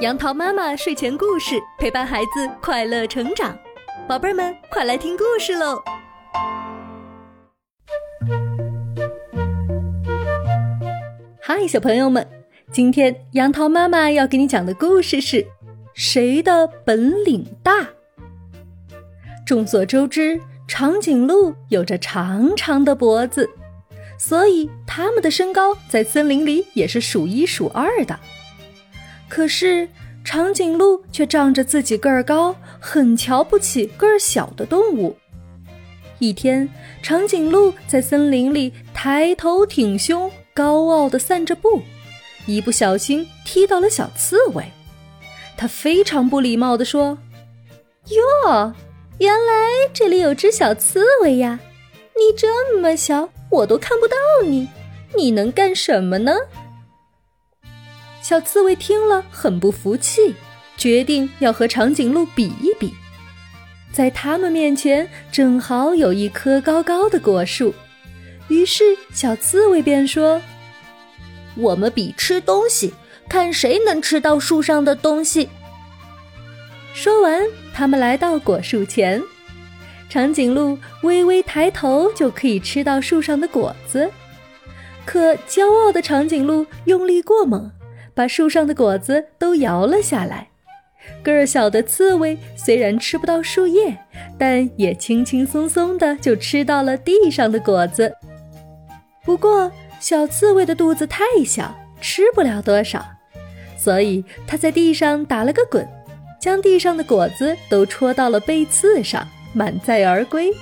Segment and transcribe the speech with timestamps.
[0.00, 3.58] 杨桃妈妈睡前故事陪伴孩子快乐成长，
[4.06, 5.82] 宝贝儿们快来听故事喽！
[11.40, 12.24] 嗨，小朋友们，
[12.70, 15.44] 今天杨桃妈妈要给你讲的故事是：
[15.94, 17.88] 谁的本领大？
[19.44, 23.50] 众所周知，长颈鹿有着长长的脖子，
[24.16, 28.16] 所以它们的身高在森林里也是数一数二的。
[29.28, 29.88] 可是，
[30.24, 35.16] 长颈鹿却仗着自己个儿高，很瞧不起个儿小的动物。
[36.18, 36.68] 一天，
[37.02, 41.80] 长颈鹿在森林里抬头挺胸，高傲地散着步，
[42.46, 44.64] 一不小心踢到了小刺猬。
[45.56, 47.16] 它非常不礼貌地说
[48.46, 48.72] ：“哟，
[49.18, 49.54] 原来
[49.92, 51.60] 这里有只小刺猬呀！
[52.16, 54.68] 你这么小，我都看不到你，
[55.16, 56.32] 你能干什么呢？”
[58.28, 60.34] 小刺猬听了很不服气，
[60.76, 62.92] 决定要和长颈鹿比一比。
[63.90, 67.72] 在他们面前正好有一棵高高的果树，
[68.48, 70.42] 于是小刺猬便说
[71.56, 72.92] ：“我们比吃东西，
[73.30, 75.48] 看谁能吃到树上的东西。”
[76.92, 79.22] 说完，他们来到果树前，
[80.10, 84.10] 长颈鹿微微抬头就可以吃到树上的果子，
[85.06, 87.72] 可骄傲的长颈鹿用力过猛。
[88.18, 90.48] 把树上的果子都摇了下来，
[91.22, 93.96] 个儿小的刺猬虽然吃不到树叶，
[94.36, 98.12] 但也轻轻松松的就吃到了地上的果子。
[99.24, 103.06] 不过，小刺猬的肚子太小，吃不了多少，
[103.76, 105.88] 所以它在地上打了个滚，
[106.40, 110.52] 将地上的果子都戳到了背刺上，满载而归。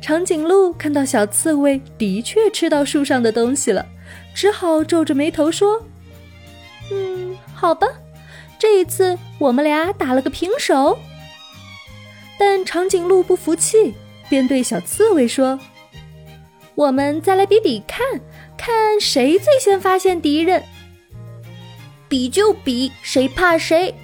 [0.00, 3.86] 长颈鹿看到小刺猬的确吃到树上的东西了，
[4.34, 5.80] 只好皱着眉头说。
[7.54, 7.86] 好吧，
[8.58, 10.98] 这一次我们俩打了个平手。
[12.38, 13.94] 但长颈鹿不服气，
[14.28, 15.58] 便对小刺猬说
[16.74, 18.04] ：“我们再来比比看，
[18.56, 20.62] 看谁最先发现敌人。
[22.08, 23.94] 比就比，谁怕谁？”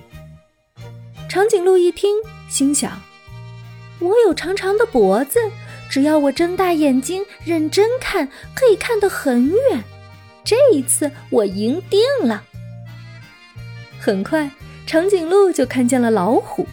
[1.28, 2.14] 长颈鹿一听，
[2.48, 3.00] 心想
[4.00, 5.38] ：“我有长长的脖子，
[5.90, 9.84] 只要我睁大眼睛认真看，可以看得很远。
[10.44, 12.44] 这一次我赢定了。”
[14.00, 14.50] 很快，
[14.86, 16.66] 长颈鹿就看见了老虎。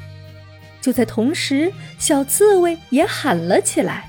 [0.79, 4.07] 就在同时，小刺猬也喊了起来：“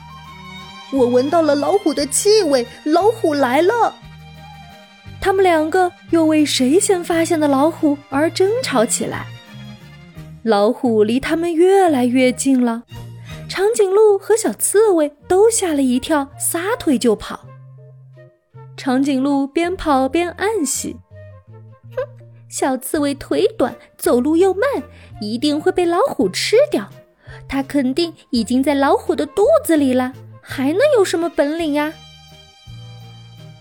[0.95, 3.97] 我闻到了老虎的气味，老虎来了！”
[5.21, 9.27] 他们两个又为谁先发现的老虎而争吵起来。
[10.45, 12.85] 老虎离他们越来越近了，
[13.49, 17.41] 长颈鹿和小刺猬都吓了一跳，撒腿就跑。
[18.77, 20.97] 长颈鹿边跑边暗喜。
[22.49, 24.63] 小刺猬腿短，走路又慢，
[25.21, 26.89] 一定会被老虎吃掉。
[27.47, 31.93] 它肯定已经在老虎的肚子里了，还能有什么本领呀？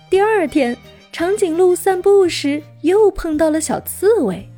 [0.09, 0.77] 第二天，
[1.11, 4.49] 长颈鹿散步时又碰到了小刺猬，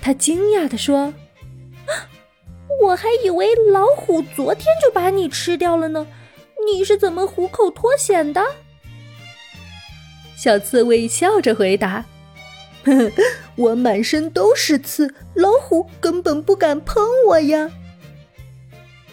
[0.00, 1.12] 它惊讶地说
[2.82, 6.06] ：“我还以为老虎昨天就把你吃掉了呢，
[6.66, 8.42] 你是怎么虎口脱险的？”
[10.34, 12.06] 小刺猬笑着回答。
[13.56, 17.70] 我满身都是刺，老虎根本不敢碰我呀。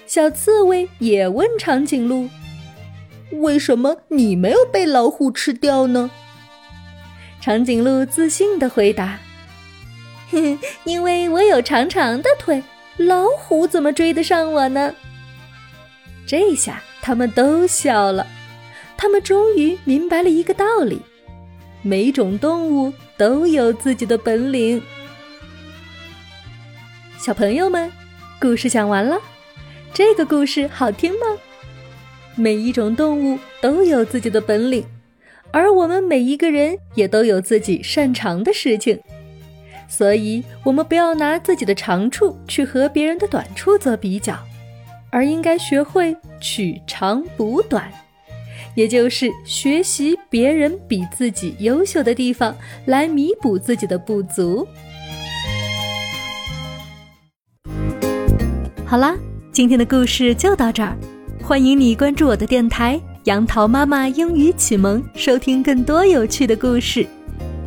[0.05, 2.29] 小刺猬也问长颈鹿
[3.41, 6.11] ：“为什么你没有被老虎吃掉呢？”
[7.41, 9.19] 长颈鹿自信的回答
[10.85, 12.63] ：“因为我有长长的腿，
[12.97, 14.93] 老虎怎么追得上我呢？”
[16.27, 18.27] 这下他们都笑了，
[18.95, 21.01] 他们终于明白了一个道理。
[21.81, 24.81] 每种动物都有自己的本领。
[27.17, 27.91] 小朋友们，
[28.39, 29.17] 故事讲完了，
[29.93, 31.25] 这个故事好听吗？
[32.35, 34.83] 每一种动物都有自己的本领，
[35.51, 38.99] 而我们每一个人也都有自己擅长的事情，
[39.87, 44.35] 所以我们不要拿自己的长处去和别人的短处做比较，
[45.11, 47.89] 而应该学会取长补短。
[48.75, 52.55] 也就是学习别人比自己优秀的地方，
[52.85, 54.67] 来弥补自己的不足。
[58.85, 59.15] 好啦，
[59.51, 60.97] 今天的故事就到这儿，
[61.43, 67.07] 欢迎你关注我的电台“杨桃妈妈英语启蒙”，收听更多有趣的故事。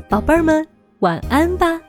[0.09, 0.67] 宝贝儿们，
[1.01, 1.81] 晚安吧。